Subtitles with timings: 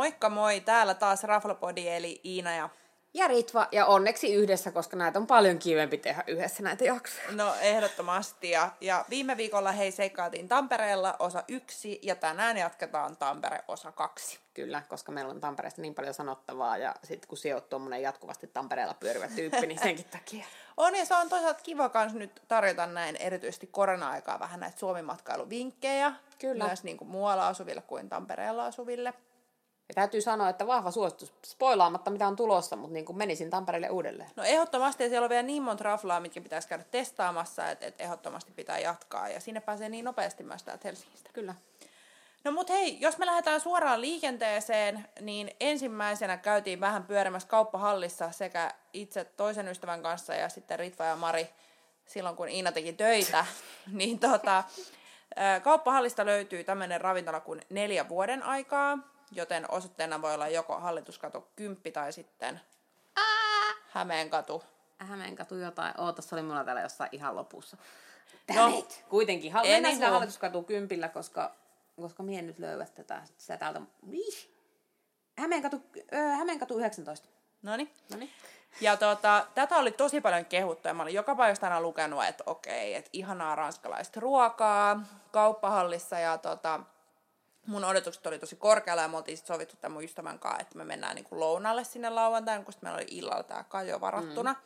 [0.00, 2.68] Moikka moi, täällä taas Raflapodi eli Iina ja...
[3.14, 7.32] Ja Ritva, ja onneksi yhdessä, koska näitä on paljon kivempi tehdä yhdessä näitä jaksoja.
[7.32, 13.60] No ehdottomasti, ja, ja viime viikolla hei seikkaatiin Tampereella osa yksi, ja tänään jatketaan Tampere
[13.68, 14.38] osa kaksi.
[14.54, 18.94] Kyllä, koska meillä on Tampereesta niin paljon sanottavaa, ja sitten kun olet tuommoinen jatkuvasti Tampereella
[18.94, 20.44] pyörivä tyyppi, niin senkin takia.
[20.76, 26.12] On, ja se on toisaalta kiva kans nyt tarjota näin erityisesti korona-aikaa vähän näitä Suomi-matkailuvinkkejä.
[26.38, 26.64] Kyllä.
[26.66, 29.14] Myös niin kuin muualla asuville kuin Tampereella asuville.
[29.90, 33.90] Ja täytyy sanoa, että vahva suositus, spoilaamatta mitä on tulossa, mutta niin kuin menisin Tampereelle
[33.90, 34.30] uudelleen.
[34.36, 38.04] No ehdottomasti, ja siellä on vielä niin monta raflaa, mitkä pitäisi käydä testaamassa, että, että
[38.04, 41.30] ehdottomasti pitää jatkaa, ja sinne pääsee niin nopeasti myös täältä Helsingistä.
[41.32, 41.54] Kyllä.
[42.44, 48.74] No mut hei, jos me lähdetään suoraan liikenteeseen, niin ensimmäisenä käytiin vähän pyörimässä kauppahallissa sekä
[48.92, 51.50] itse toisen ystävän kanssa ja sitten Ritva ja Mari
[52.06, 53.46] silloin kun Iina teki töitä,
[53.92, 54.64] niin tota,
[55.62, 58.98] kauppahallista löytyy tämmöinen ravintola kuin neljä vuoden aikaa,
[59.32, 62.60] joten osoitteena voi olla joko hallituskatu 10 tai sitten
[63.90, 64.62] Hämeenkatu.
[64.98, 66.00] Hämeenkatu jotain.
[66.00, 67.76] Oota, se oli mulla täällä jossain ihan lopussa.
[68.54, 69.04] No, Damn it.
[69.08, 69.52] Kuitenkin.
[69.52, 70.18] Hal- mennään sitä Anywho.
[70.18, 71.54] hallituskatu kympillä, koska,
[72.00, 73.22] koska mie en nyt löydä tätä.
[73.38, 73.80] Sitä täältä.
[74.12, 74.48] Ih.
[75.38, 75.82] Hämeenkatu,
[76.14, 77.28] äh, Hämeenkatu 19.
[77.62, 77.90] Noniin.
[78.10, 78.30] Noniin.
[78.80, 82.44] Ja tota, tätä oli tosi paljon kehuttu ja mä olin joka paikasta aina lukenut, että
[82.46, 86.80] okei, että ihanaa ranskalaista ruokaa kauppahallissa ja tota,
[87.66, 90.78] mun odotukset oli tosi korkealla ja me oltiin sit sovittu tämän mun ystävän kanssa, että
[90.78, 94.52] me mennään niinku lounalle sinne lauantaina, kun sit meillä oli illalla tää kajo varattuna.
[94.52, 94.58] Mm.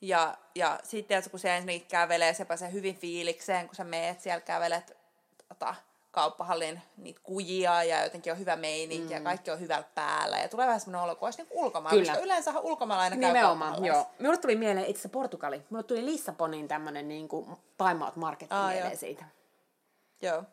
[0.00, 4.40] Ja, ja sitten kun se ensinnäkin kävelee, se pääsee hyvin fiilikseen, kun sä meet siellä
[4.40, 4.96] kävelet
[5.48, 5.74] tota,
[6.10, 9.12] kauppahallin niitä kujia ja jotenkin on hyvä meininki mm.
[9.12, 10.38] ja kaikki on hyvällä päällä.
[10.38, 12.12] Ja tulee vähän semmoinen olo, kuin olisi niinku ulkomailla, Kyllä.
[12.12, 13.96] koska yleensä ulkomailla aina käy Nimenomaan, kauppahallissa.
[13.96, 14.10] joo.
[14.18, 15.62] Minulle tuli mieleen itse Portugali.
[15.70, 18.98] Minulle tuli Lissabonin tämmönen niin kuin Time Out Market Aa, mieleen joo.
[18.98, 19.24] siitä.
[20.22, 20.44] Joo.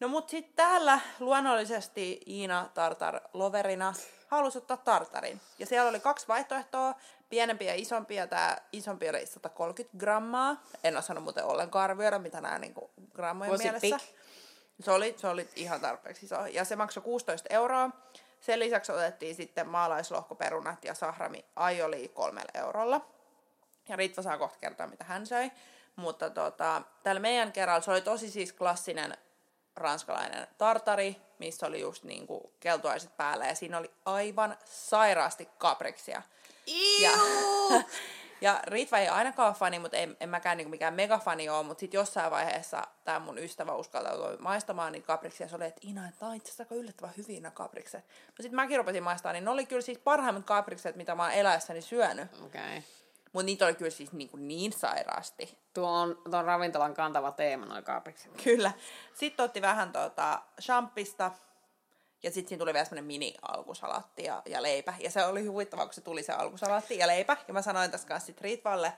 [0.00, 3.94] No mut sitten täällä luonnollisesti Iina Tartar loverina
[4.26, 5.40] halusi ottaa tartarin.
[5.58, 6.94] Ja siellä oli kaksi vaihtoehtoa,
[7.30, 10.64] pienempi ja isompi, ja tämä isompi oli 130 grammaa.
[10.84, 13.98] En osannut muuten ollenkaan arvioida, mitä nämä niinku grammojen Was mielessä.
[14.80, 16.46] Se oli, se oli ihan tarpeeksi iso.
[16.46, 17.90] Ja se maksoi 16 euroa.
[18.40, 23.06] Sen lisäksi otettiin sitten maalaislohkoperunat ja sahrami aioli kolmella eurolla.
[23.88, 25.50] Ja Ritva saa kohta kertoa, mitä hän söi.
[25.96, 29.16] Mutta tota, tällä meidän kerralla se oli tosi siis klassinen
[29.76, 33.46] ranskalainen tartari, missä oli just niinku keltuaiset päällä.
[33.46, 36.22] Ja siinä oli aivan sairaasti kapriksia.
[37.00, 37.10] Ja,
[38.40, 41.98] ja Ritva ei ainakaan fani, mutta en, en mäkään niinku mikään megafani ole, mutta sitten
[41.98, 46.34] jossain vaiheessa tämä mun ystävä uskaltautui maistamaan niin kapriksia, se oli, että Ina, että on
[46.34, 48.04] itse asiassa aika yllättävän hyviä nämä kaprikset.
[48.04, 51.32] No sitten mäkin rupesin maistamaan, niin ne oli kyllä siis parhaimmat kaprikset, mitä mä oon
[51.32, 52.28] eläessäni syönyt.
[52.44, 52.60] Okei.
[52.60, 52.82] Okay.
[53.32, 55.58] Mutta niitä oli kyllä siis niin, kuin niin sairaasti.
[55.74, 58.32] Tuo on tuon ravintolan kantava teema, noin kaapikset.
[58.44, 58.72] Kyllä.
[59.14, 61.30] Sitten otti vähän tuota champista.
[62.22, 64.94] Ja sitten siinä tuli vielä semmoinen mini-alkusalaatti ja, ja leipä.
[64.98, 67.36] Ja se oli huvittavaa, kun se tuli se alkusalaatti ja leipä.
[67.48, 68.92] Ja mä sanoin tässä kanssa sit Ritvalle,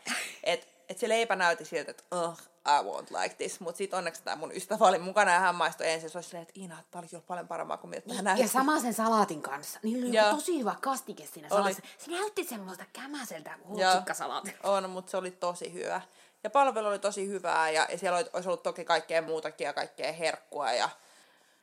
[0.44, 3.60] että et se leipä näytti siltä, että oh, I won't like this.
[3.60, 6.10] Mutta sitten onneksi tämä mun ystävä oli mukana ja hän maistoi ensin.
[6.10, 8.48] Se oli silleen, että Iina, tämä oli kyllä paljon parempaa kuin mitä hän Ja näytti.
[8.48, 9.78] sama sen salaatin kanssa.
[9.82, 11.82] Niin oli joku tosi hyvä kastike siinä salaatissa.
[11.98, 13.68] Se näytti semmoista kämäseltä Joo.
[13.90, 14.68] hutsikkasalaatilta.
[14.70, 16.00] On, mutta se oli tosi hyvä.
[16.44, 19.72] Ja palvelu oli tosi hyvää ja, ja siellä oli, olisi ollut toki kaikkea muutakin ja
[19.72, 20.88] kaikkea herkkua ja,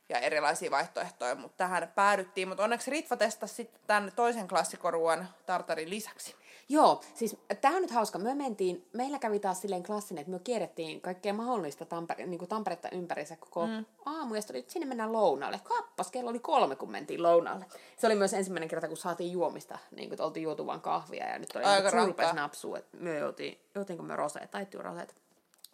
[0.09, 2.47] ja erilaisia vaihtoehtoja, mutta tähän päädyttiin.
[2.47, 6.35] Mutta onneksi Ritva testasi sitten tämän toisen klassikoruan tartarin lisäksi.
[6.71, 8.19] Joo, siis tämä on nyt hauska.
[8.19, 12.49] Me mentiin, meillä kävi taas silleen klassinen, että me kierrettiin kaikkea mahdollista Tampere, niin kuin
[12.49, 13.85] Tamperetta ympärissä koko mm.
[14.05, 14.35] aamu.
[14.35, 15.59] Ja sitten sinne mennään lounaalle.
[15.63, 17.65] Kappas, kello oli kolme, kun mentiin lounaalle.
[17.97, 19.79] Se oli myös ensimmäinen kerta, kun saatiin juomista.
[19.91, 22.77] Niin kuin, oltiin juotu vaan kahvia ja nyt oli Aika niin, napsua.
[22.77, 25.15] että Me juotiin, juotiinko me roseet, taittiin roseet.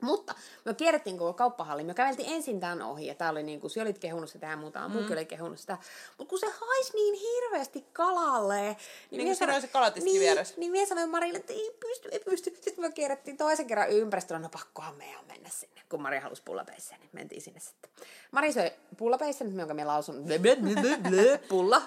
[0.01, 0.35] Mutta
[0.65, 1.83] me kierrettiin koko kauppahalli.
[1.83, 4.57] Me käveltiin ensin tämän ohi, ja tää oli niin kuin, sinä olit kehunut sitä ja
[4.57, 4.93] muuta, mm.
[4.93, 5.77] muukin oli kehunut sitä.
[6.17, 8.77] Mutta kun se haisi niin hirveästi kalalle, niin,
[9.11, 10.55] Niin sanoin- oli se kalatiski niin, vieressä.
[10.57, 12.49] Niin minä sanoin Marille, että ei pysty, ei pysty.
[12.61, 16.99] Sitten me kierrettiin toisen kerran ympäristöllä, no pakkohan meidän mennä sinne, kun Mari halusi pullapeisseen,
[16.99, 17.91] niin mentiin sinne sitten.
[18.31, 21.81] Mari söi pullapeisseen, jonka minä lausun, blö, blö, blö, blö, pulla.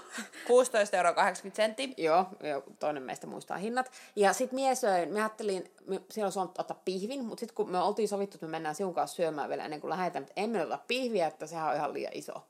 [0.47, 1.89] 16 euroa 80 senttiä.
[1.97, 3.91] Joo, joo, toinen meistä muistaa hinnat.
[4.17, 7.71] Ja sitten mie söin, me ajattelin, me, siellä olisi ollut ottaa pihvin, mutta sitten kun
[7.71, 10.63] me oltiin sovittu, että me mennään sinun kanssa syömään vielä ennen kuin lähdetään, mutta emme
[10.63, 12.43] ota pihviä, että sehän on ihan liian iso.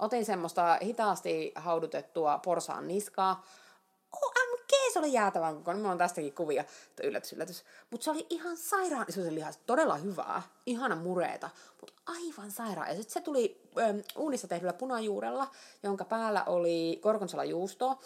[0.00, 3.44] Otin semmoista hitaasti haudutettua porsaan niskaa.
[4.22, 5.82] OMG, se oli jäätävän kokoinen.
[5.82, 7.64] Mulla on tästäkin kuvia, että yllätys, yllätys.
[7.90, 9.58] Mutta se oli ihan sairaan se lihas.
[9.66, 10.42] Todella hyvää.
[10.66, 11.50] Ihana mureeta.
[11.80, 12.88] Mutta aivan sairaan.
[12.88, 15.48] Ja sitten se tuli ähm, uunissa tehdyllä punajuurella,
[15.82, 18.00] jonka päällä oli gorgonzola-juustoa.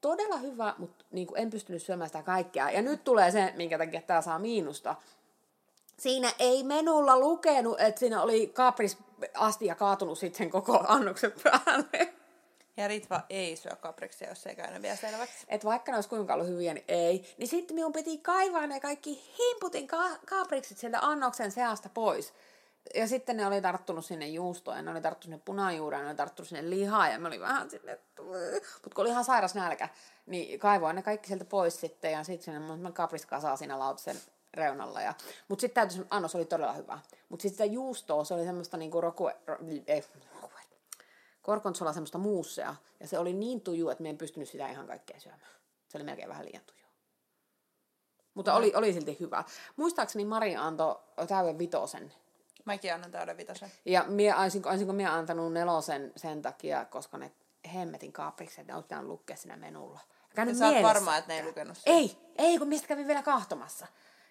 [0.00, 2.70] Todella hyvä, mutta niin en pystynyt syömään sitä kaikkea.
[2.70, 4.96] Ja nyt tulee se, minkä takia tämä saa miinusta.
[5.98, 8.98] Siinä ei menulla lukenut, että siinä oli kapris
[9.34, 12.14] astia kaatunut sitten koko annoksen päälle.
[12.76, 15.46] Ja Ritva ei syö kapriksia, jos ei käynyt vielä selväksi.
[15.48, 17.34] että vaikka ne olisi kuinka ollut hyviä, niin ei.
[17.38, 22.32] Niin sitten minun piti kaivaa ne kaikki himputin ka- kapriksit sieltä annoksen seasta pois.
[22.94, 26.16] Ja sitten ne oli tarttunut sinne juustoon, ja ne oli tarttunut sinne punajuureen, ne oli
[26.16, 27.98] tarttunut sinne lihaa, ja me oli vähän sinne,
[28.82, 29.88] mutta kun oli ihan sairas nälkä,
[30.26, 34.16] niin kaivoin ne kaikki sieltä pois sitten, ja sitten sinne mun kapris kasaa siinä lautasen
[34.54, 35.00] reunalla.
[35.00, 35.14] Ja,
[35.48, 36.98] mutta sitten täytyy annos oli todella hyvä.
[37.28, 40.04] Mutta sitten sitä juustoa, se oli semmoista niinku roku, ro, ei,
[41.42, 45.20] korkonsola semmoista muussea, ja se oli niin tuju, että me en pystynyt sitä ihan kaikkea
[45.20, 45.50] syömään.
[45.88, 46.84] Se oli melkein vähän liian tuju.
[48.34, 49.44] Mutta oli, oli silti hyvä.
[49.76, 50.96] Muistaakseni Mari antoi
[51.28, 52.12] täyden vitosen.
[52.64, 53.72] Mäkin annan täyden vitosen.
[53.84, 57.32] Ja mie, olisinko, olisinko mie antanut nelosen sen takia, koska ne
[57.74, 60.00] hemmetin kaaprikset, ne pitänyt lukea siinä menulla.
[60.34, 61.90] Käynyt Ja sä oot varma, että ne ei lukenut sitä?
[61.90, 63.86] Ei, ei, kun mistä kävin vielä kahtomassa.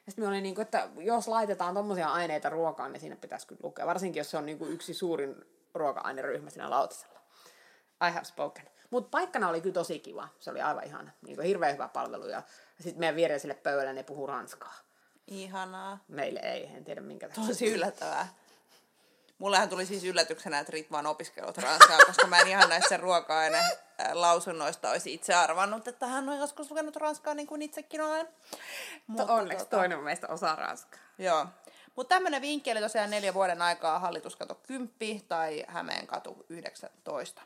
[0.06, 3.62] Ja sitten olin niin kuin, että jos laitetaan tommosia aineita ruokaan, niin siinä pitäisi kyllä
[3.64, 3.86] lukea.
[3.86, 5.36] Varsinkin, jos se on niin kuin yksi suurin
[5.74, 7.20] ruoka-aineryhmä siinä lautasella.
[8.08, 8.70] I have spoken.
[8.90, 10.30] Mutta paikkana oli kyllä tosi kiva.
[10.40, 11.12] Se oli aivan ihana.
[11.22, 12.26] Niin kuin hirveän hyvä palvelu.
[12.26, 12.44] Ja
[12.80, 14.74] sitten meidän viereiselle pöydälle ne puhuu ranskaa.
[15.28, 15.98] Ihanaa.
[16.08, 17.48] Meille ei, en tiedä minkä takia.
[17.48, 18.28] Tosi yllättävää.
[19.38, 23.58] Mullehan tuli siis yllätyksenä, että Ritva on opiskellut ranskaa, koska mä en ihan näissä ruoka-aine
[23.58, 23.74] äh,
[24.14, 28.28] lausunnoista olisi itse arvannut, että hän on joskus lukenut ranskaa niin kuin itsekin olen.
[29.08, 31.00] Mutta onneksi toinen meistä osaa ranskaa.
[31.18, 31.48] Joo.
[31.96, 37.42] Mutta tämmöinen vinkki oli tosiaan neljä vuoden aikaa hallituskato 10 tai Hämeenkatu 19.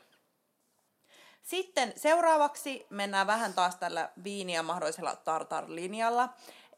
[1.42, 6.28] Sitten seuraavaksi mennään vähän taas tällä viiniä mahdollisella tartar-linjalla.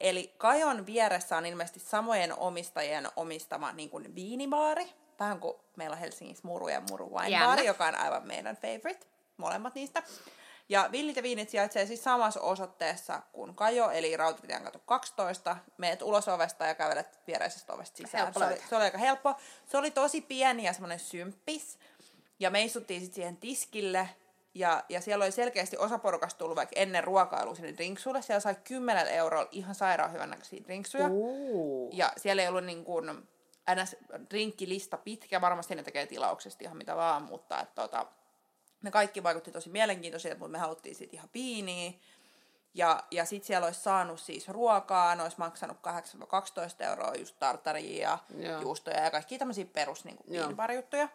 [0.01, 5.00] Eli Kajon vieressä on ilmeisesti samojen omistajien omistama niin kuin viinibaari.
[5.21, 9.07] Vähän kuin meillä on Helsingissä Muru ja Muru Wine joka on aivan meidän favorite,
[9.37, 10.03] molemmat niistä.
[10.69, 15.57] Ja villit ja viinit sijaitsee siis samassa osoitteessa kuin Kajo, eli Rautatien katu 12.
[15.79, 18.25] Meet ulos ovesta ja kävelet viereisestä ovesta sisään.
[18.25, 19.35] Helppo Se oli, se oli aika helppo.
[19.67, 21.79] Se oli tosi pieni ja semmoinen symppis.
[22.41, 24.09] Ja me istuttiin sitten siihen tiskille.
[24.55, 28.23] Ja, ja siellä oli selkeästi osa porukasta tullut vaikka ennen ruokailua sinne drinksulle.
[28.23, 31.07] Siellä sai 10 eurolla ihan sairaan hyvän näköisiä drinksuja.
[31.11, 31.91] Uh.
[31.93, 33.29] Ja siellä ei ollut niin kuin,
[33.75, 33.97] ns.
[34.31, 35.41] drinkkilista pitkä.
[35.41, 38.07] Varmasti ne tekee tilauksesta ihan mitä vaan, mutta että, tota,
[38.83, 41.93] ne kaikki vaikutti tosi mielenkiintoisilta, mutta me haluttiin siitä ihan piiniä.
[42.75, 45.77] Ja, ja sitten siellä olisi saanut siis ruokaa, ne olisi maksanut
[46.81, 48.19] 8-12 euroa just tartaria ja
[48.49, 48.61] Joo.
[48.61, 51.09] juustoja ja kaikki tämmöisiä perus niin viinibarijuttuja.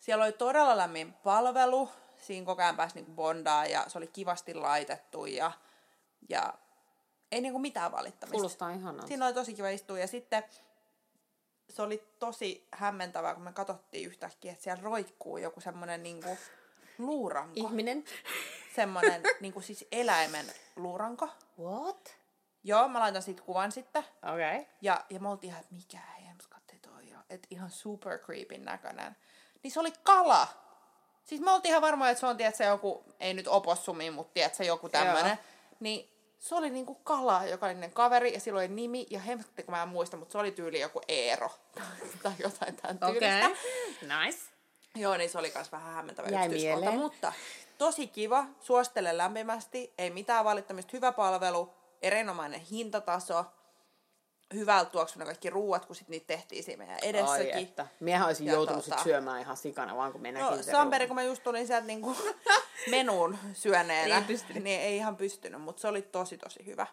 [0.00, 1.90] Siellä oli todella lämmin palvelu,
[2.20, 5.52] siinä koko ajan pääsi niin bondaa ja se oli kivasti laitettu ja,
[6.28, 6.54] ja
[7.32, 8.32] ei niinku mitään valittamista.
[8.32, 9.06] Kuulostaa ihanalta.
[9.06, 10.44] Siinä oli tosi kiva istua ja sitten
[11.68, 16.38] se oli tosi hämmentävää, kun me katsottiin yhtäkkiä, että siellä roikkuu joku semmoinen niinku
[16.98, 17.52] luuranko.
[17.54, 18.04] Ihminen.
[18.76, 21.28] Semmoinen niinku siis eläimen luuranko.
[21.60, 22.16] What?
[22.64, 24.04] Joo, mä laitan siitä kuvan sitten.
[24.32, 24.60] Okei.
[24.60, 24.64] Okay.
[24.82, 27.24] Ja, ja me oltiin ihan, että mikä hemskatti toi on.
[27.30, 29.16] Että ihan super creepin näköinen.
[29.62, 30.48] Niin se oli kala.
[31.24, 34.64] Siis me oltiin ihan varmoja, että se on, tiedätkö, joku, ei nyt opossumi, mutta tiedätkö,
[34.64, 35.26] joku tämmönen.
[35.26, 35.36] Joo.
[35.80, 39.62] Niin se oli niinku kala, joka oli niiden kaveri, ja sillä oli nimi, ja hemskatti,
[39.62, 41.50] kun mä en muista, mutta se oli tyyli joku Eero.
[42.22, 43.46] tai jotain tämän tyylistä.
[43.46, 44.24] Okay.
[44.24, 44.38] Nice.
[44.94, 47.00] Joo, niin se oli myös vähän hämmentävä Jäi yksityiskohta, mieleen.
[47.00, 47.32] mutta
[47.78, 53.44] tosi kiva, suosittelen lämpimästi, ei mitään valittamista, hyvä palvelu, erinomainen hintataso,
[54.54, 57.54] hyvältä tuoksu ne kaikki ruuat, kun sit niitä tehtiin siinä meidän Ai edessäkin.
[57.68, 57.86] että.
[58.00, 61.16] Miehän olisin Ja joutunut tota- sit syömään ihan sikana, vaan kun me No, Samperi, kun
[61.16, 62.16] mä just tulin sieltä niinku
[62.90, 64.62] menuun syöneenä, pystynyt.
[64.62, 66.86] niin ei ihan pystynyt, mutta se oli tosi tosi hyvä.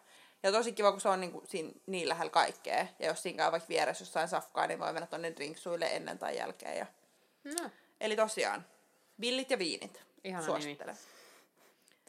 [0.43, 2.87] Ja tosi kiva, kun se on niinku siinä, niin lähellä kaikkea.
[2.99, 6.37] Ja jos siinä käy vaikka vieressä jossain safkaa, niin voi mennä tonne drinksuille ennen tai
[6.37, 6.77] jälkeen.
[6.77, 6.85] Ja...
[7.43, 7.69] No.
[8.01, 8.65] Eli tosiaan,
[9.21, 10.01] villit ja viinit.
[10.23, 10.97] Ihana Suosittelen.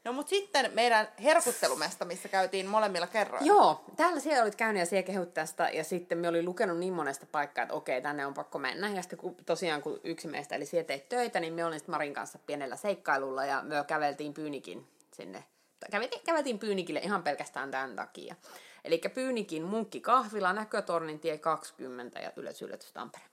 [0.07, 3.47] No mut sitten meidän herkuttelumesta, missä käytiin molemmilla kerroilla.
[3.47, 6.93] Joo, täällä siellä olit käynyt ja siellä kehut tästä, ja sitten me olin lukenut niin
[6.93, 8.89] monesta paikkaa, että okei, tänne on pakko mennä.
[8.89, 11.93] Ja sitten kun, tosiaan, kun yksi meistä, eli siellä teit töitä, niin me olin sitten
[11.93, 15.45] Marin kanssa pienellä seikkailulla, ja me käveltiin Pyynikin sinne.
[15.91, 18.35] Käveltiin, käveltiin Pyynikille ihan pelkästään tämän takia.
[18.85, 23.25] Eli Pyynikin munkki kahvila, näkötornin tie 20 ja ylös Tampere.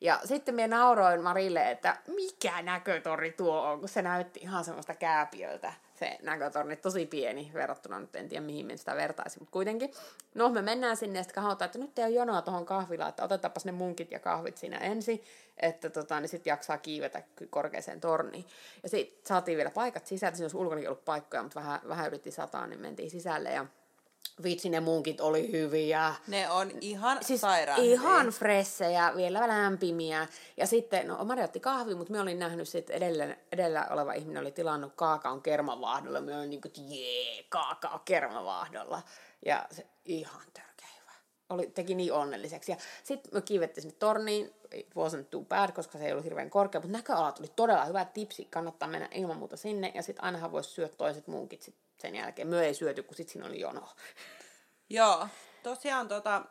[0.00, 4.94] Ja sitten minä nauroin Marille, että mikä näkötorni tuo on, kun se näytti ihan semmoista
[4.94, 5.72] kääpiöltä.
[5.94, 9.92] Se näkötorni tosi pieni verrattuna nyt, en tiedä mihin me sitä vertaisin, mutta kuitenkin.
[10.34, 13.24] No me mennään sinne ja sitten katsotaan, että nyt ei ole jonoa tuohon kahvilaan, että
[13.24, 15.24] otetaanpas ne munkit ja kahvit siinä ensin,
[15.56, 18.44] että tota, niin sitten jaksaa kiivetä korkeaseen torniin.
[18.82, 22.30] Ja sitten saatiin vielä paikat sisältä, siinä olisi ulkonakin ollut paikkoja, mutta vähän, vähän yritti
[22.30, 23.66] sataa, niin mentiin sisälle ja
[24.42, 26.14] vitsi ne munkit oli hyviä.
[26.26, 28.30] Ne on ihan Siis sairaan ihan hyviä.
[28.32, 30.26] fressejä, vielä lämpimiä.
[30.56, 34.40] Ja sitten, no Mari otti kahvi, mutta me olin nähnyt sitten edellä, edellä oleva ihminen
[34.40, 36.20] oli tilannut kaakaon kermavaahdolla.
[36.20, 39.02] Me olin niin kuin, jee, kaakao kermavaahdolla.
[39.46, 41.12] Ja se ihan törkeä hyvä.
[41.50, 42.72] oli, teki niin onnelliseksi.
[42.72, 46.50] Ja sitten me kiivettiin sinne torniin, it wasn't too bad, koska se ei ollut hirveän
[46.50, 50.52] korkea, mutta näköalat oli todella hyvä tipsi, kannattaa mennä ilman muuta sinne, ja sitten ainahan
[50.52, 52.48] voisi syödä toiset munkit sit sen jälkeen.
[52.48, 53.88] Me ei syöty, kun sitten siinä oli jono.
[54.90, 55.28] Joo,
[55.62, 56.42] tosiaan tota,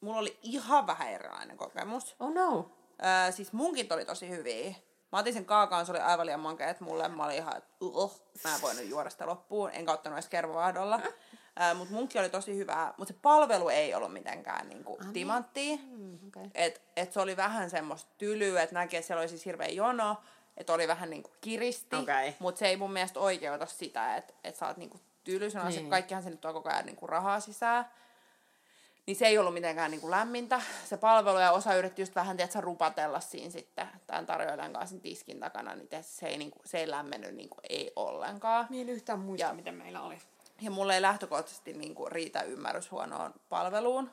[0.00, 2.16] mulla oli ihan vähän erilainen kokemus.
[2.20, 2.70] Oh no.
[3.04, 4.74] Öö, siis munkit oli tosi hyviä.
[5.12, 7.08] Mä otin sen kaakaan, se oli aivan liian mankeet mulle.
[7.08, 9.70] Mä olin ihan, että uh, mä en voinut juoda sitä loppuun.
[9.72, 11.00] En ottanut edes kervavaahdolla.
[11.62, 12.94] Öö, mutta munkki oli tosi hyvää.
[12.96, 15.12] Mutta se palvelu ei ollut mitenkään niinku Ah, niin.
[15.12, 15.76] timanttia.
[15.76, 16.50] Mm, okay.
[16.54, 20.16] Et, et se oli vähän semmoista tylyä, että näki, että siellä oli siis hirveä jono.
[20.58, 21.96] Että oli vähän niinku kiristi.
[21.96, 22.34] Okei.
[22.38, 25.50] Mutta se ei mun mielestä oikeuta sitä, että et sä oot niinku tyly.
[25.50, 25.76] Se on Niin.
[25.76, 25.90] niin.
[25.90, 27.90] kaikkihan se nyt tuo koko ajan niinku rahaa sisään.
[29.06, 32.60] Niin se ei ollut mitenkään niinku lämmintä, se palvelu, ja osa yritti just vähän, tiedätkö,
[32.60, 36.78] rupatella siinä sitten tämän tarjoilijan kanssa sen tiskin takana, niin tiedätkö, se ei, niinku, se
[36.78, 38.66] ei lämmennyt niinku, ei ollenkaan.
[38.74, 40.18] En yhtään muista, Ja- miten meillä oli.
[40.60, 44.10] Ja mulle ei lähtökohtaisesti niinku, riitä ymmärrys huonoon palveluun.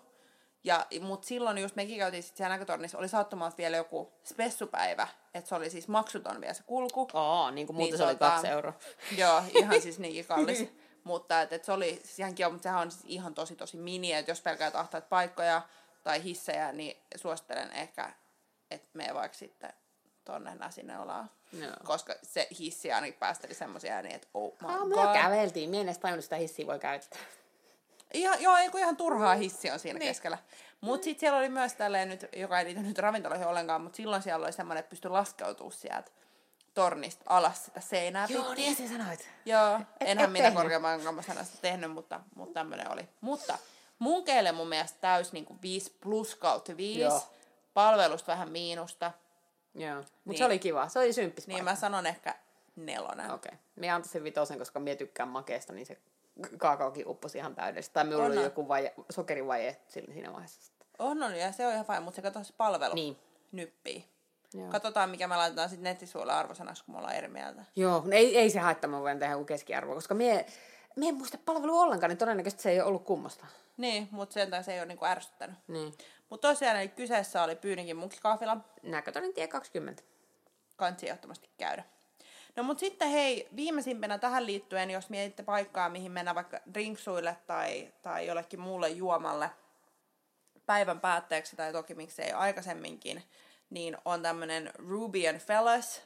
[0.63, 5.49] Ja, mutta silloin just mekin käytiin sitten siellä näkötornissa, oli sattumalta vielä joku spessupäivä, että
[5.49, 7.07] se oli siis maksuton vielä se kulku.
[7.13, 8.73] Oo, niin kuin muuten Niin se oli tota- kaksi euroa.
[9.17, 10.67] Joo, ihan siis niinkin kallis.
[11.03, 13.77] mutta et, et se oli siis ihan kiva, mutta sehän on siis ihan tosi tosi
[13.77, 15.61] mini, että jos pelkää ahtaat paikkoja
[16.03, 18.11] tai hissejä, niin suosittelen ehkä,
[18.71, 19.73] että mene vaikka sitten
[20.25, 21.31] tonne Näsineulaan.
[21.53, 21.71] Joo.
[21.83, 25.13] Koska se hissi ainakin päästeli semmoisia ääniä, että oh my me god.
[25.13, 25.69] käveltiin.
[25.69, 27.19] Mie en edes tajunnut sitä hissiä voi käyttää.
[28.13, 30.07] Ihan, joo, ei kun ihan turhaa hissi on siinä Niin.
[30.09, 30.37] keskellä.
[30.85, 34.21] Mutta sitten siellä oli myös tälleen nyt, joka ei liity nyt ravintoloihin ollenkaan, mutta silloin
[34.21, 36.11] siellä oli semmoinen, että pystyi laskeutumaan sieltä
[36.73, 38.63] tornista alas sitä seinää Joo, pitkin.
[38.63, 39.29] niin sä sanoit.
[39.45, 43.09] Joo, Et- enhän et minä korkeamman kammasta sitä tehnyt, mutta, mutta tämmöinen oli.
[43.21, 43.57] Mutta
[43.99, 46.99] munkeille mun mielestä täys niin 5 plus kautta 5.
[46.99, 47.21] Joo.
[47.73, 49.11] Palvelusta vähän miinusta.
[49.75, 49.95] Joo.
[49.95, 50.37] Mutta Niin.
[50.37, 50.87] se oli kiva.
[50.87, 52.35] Se oli symppis Niin mä sanon ehkä
[52.75, 53.31] nelonen.
[53.31, 53.49] Okei.
[53.49, 53.59] Okay.
[53.75, 55.97] Minä antaisin vitosen, koska minä tykkään makeesta, niin se
[56.57, 57.93] kaakaokin upposi ihan täydellisesti.
[57.93, 60.74] Tai minulla oli joku vaje, sokerivaje siinä vaiheessa.
[60.99, 63.17] On, on, ja se on ihan fine, mutta se kato se palvelu Niin.
[63.51, 64.05] nyppii.
[64.53, 64.67] Joo.
[64.69, 67.65] Katsotaan, mikä me laitetaan sitten nettisivuille arvosanaksi, kun me ollaan eri mieltä.
[67.75, 70.45] Joo, no ei, ei se haittaa, mä voin tehdä joku keskiarvo, koska mie,
[70.95, 73.45] mie en muista palvelua ollenkaan, niin todennäköisesti se ei ole ollut kummasta.
[73.77, 75.55] Niin, mutta sen takia se ei ole niinku ärsyttänyt.
[75.67, 75.93] Niin.
[76.29, 78.57] Mutta tosiaan eli kyseessä oli Pyynikin munkikahvila.
[78.83, 80.03] Näkötorin tie 20.
[80.75, 81.83] Kansi ehdottomasti käydä.
[82.55, 87.93] No mut sitten hei, viimeisimpänä tähän liittyen, jos mietitte paikkaa, mihin mennä vaikka drinksuille tai,
[88.01, 89.49] tai jollekin muulle juomalle
[90.65, 93.23] päivän päätteeksi, tai toki miksei aikaisemminkin,
[93.69, 96.01] niin on tämmönen Ruby and Fellas.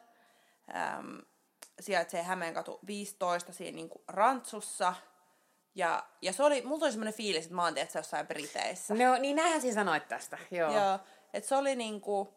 [0.75, 1.17] Ähm,
[1.79, 4.93] sijaitsee Hämeenkatu 15 siinä niinku rantsussa.
[5.75, 8.93] Ja, ja se oli, mulla oli semmoinen fiilis, että mä oon tiedätkö, jossain Briteissä.
[8.93, 10.37] No niin näinhän siinä sanoit tästä.
[10.51, 10.73] Joo.
[10.73, 10.99] Joo,
[11.33, 12.33] et se oli niinku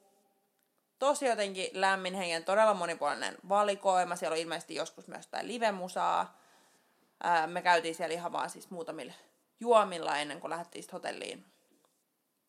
[0.98, 4.16] tosi jotenkin lämmin hengen, todella monipuolinen valikoima.
[4.16, 6.38] Siellä oli ilmeisesti joskus myös jotain livemusaa.
[7.22, 9.12] Ää, me käytiin siellä ihan vaan siis muutamilla
[9.60, 11.51] juomilla ennen kuin lähdettiin hotelliin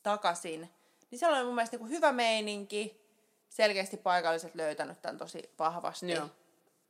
[0.04, 0.70] takaisin.
[1.12, 3.04] Niin siellä oli mun mielestä niinku hyvä meininki.
[3.50, 6.12] Selkeästi paikalliset löytänyt tämän tosi vahvasti.
[6.12, 6.30] Joo.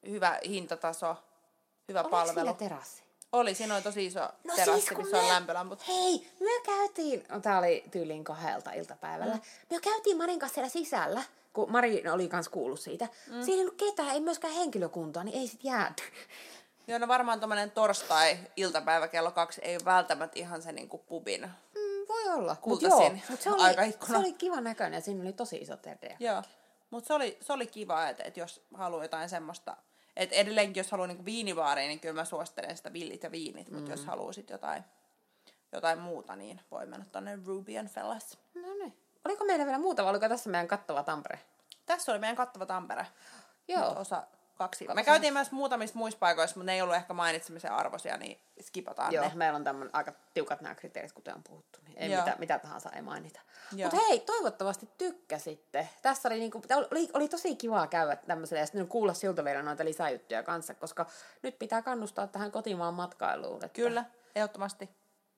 [0.08, 1.16] Hyvä hintataso,
[1.88, 2.40] hyvä Oliko palvelu.
[2.40, 3.04] sillä terassi?
[3.32, 5.88] Oli, siinä oli tosi iso No terassi, siis, missä on me- lämpölamput.
[5.88, 9.42] Hei, me käytiin, no, tää oli tyyliin kahdelta iltapäivällä, mm.
[9.70, 13.06] me käytiin Marin kanssa siellä sisällä, kun Mari oli kans kuullut siitä.
[13.06, 13.44] Mm.
[13.44, 16.04] Siinä ei ollut ketään, ei myöskään henkilökuntaa, niin ei sit jääty.
[16.88, 21.52] Joo, no varmaan tommonen torstai-iltapäivä kello kaksi ei ole välttämättä ihan se niinku pubin.
[22.34, 22.52] Mm, olla.
[22.52, 24.12] Mut Kultaisin joo, mut se oli, aikaikkuna.
[24.12, 26.16] se oli kiva näköinen ja siinä oli tosi iso terve.
[26.20, 26.44] Joo.
[26.90, 29.78] Mutta se oli, se oli kiva, että et jos haluaa jotain semmoista,
[30.16, 33.92] että edelleenkin jos haluaa niinku viinibaariin, niin kyllä mä suosittelen sitä villit ja viinit, mutta
[33.92, 34.84] jos haluaa sit jotain,
[35.72, 38.38] jotain muuta, niin voi mennä tonne Ruby and Fellas.
[38.54, 38.98] No niin.
[39.26, 41.40] Oliko meillä vielä muuta vai oliko tässä meidän kattava Tampere?
[41.86, 43.08] Tässä oli meidän kattava Tampere.
[43.68, 43.90] Joo.
[43.90, 44.24] Mut Osa
[44.64, 44.86] kaksi.
[44.86, 44.96] Kaksi.
[44.96, 49.14] Me käytiin myös muutamissa muissa paikoissa, mutta ne ei ollut ehkä mainitsemisen arvoisia, niin skipataan
[49.14, 49.32] Joo, ne.
[49.36, 51.80] meillä on tämmöinen aika tiukat nämä kriteerit, kuten on puhuttu.
[51.88, 52.24] Niin ei Joo.
[52.24, 53.40] mitä, mitä tahansa ei mainita.
[53.72, 55.90] Mutta hei, toivottavasti tykkäsitte.
[56.02, 59.86] Tässä oli, niinku, oli, oli tosi kivaa käydä tämmöisellä ja sitten kuulla siltä vielä noita
[59.86, 61.06] lisäjuttuja kanssa, koska
[61.42, 63.66] nyt pitää kannustaa tähän kotimaan matkailuun.
[63.66, 64.06] Että Kyllä,
[64.36, 64.90] ehdottomasti.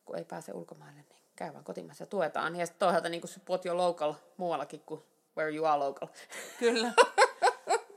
[0.06, 2.56] Kun ei pääse ulkomaille, niin käy vaan kotimaassa ja tuetaan.
[2.56, 5.04] Ja sitten toisaalta niin support your local muuallakin kuin
[5.38, 6.08] where you are local.
[6.60, 6.92] Kyllä.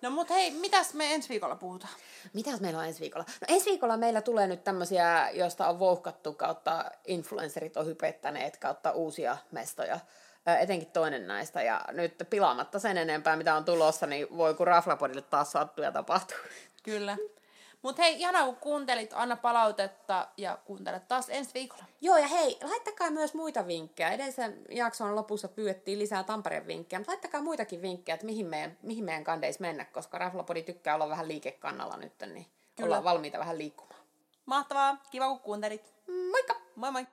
[0.02, 1.92] No mut hei, mitäs me ensi viikolla puhutaan?
[2.32, 3.24] Mitäs meillä on ensi viikolla?
[3.40, 8.90] No ensi viikolla meillä tulee nyt tämmöisiä, joista on vouhkattu kautta influencerit on hypettäneet kautta
[8.90, 10.00] uusia mestoja.
[10.48, 11.62] Ö, Etenkin toinen näistä.
[11.62, 15.92] Ja nyt pilaamatta sen enempää, mitä on tulossa, niin voi kun Raflapodille taas sattuu ja
[15.92, 16.38] tapahtuu.
[16.82, 17.16] Kyllä.
[17.82, 21.84] Mut hei, ihanaa kun kuuntelit, anna palautetta ja kuuntele taas ensi viikolla.
[22.00, 24.10] Joo, ja hei, laittakaa myös muita vinkkejä.
[24.10, 29.04] Edellisen jakson lopussa pyydettiin lisää Tampereen vinkkejä, mutta laittakaa muitakin vinkkejä, että mihin meidän, mihin
[29.04, 32.86] meidän kandeis mennä, koska Raflapodi tykkää olla vähän liikekannalla nyt, niin Kyllä.
[32.86, 34.00] ollaan valmiita vähän liikkumaan.
[34.46, 35.94] Mahtavaa, kiva kun kuuntelit.
[36.30, 36.54] Moikka!
[36.76, 37.06] Moi moi!